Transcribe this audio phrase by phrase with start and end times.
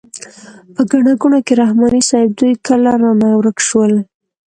[0.73, 3.93] په ګڼه ګوڼه کې رحماني صیب دوی کله رانه ورک شول.